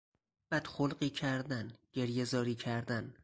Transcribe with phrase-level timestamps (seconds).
[0.51, 3.13] بد خلقی کردن، گریهزاری کردن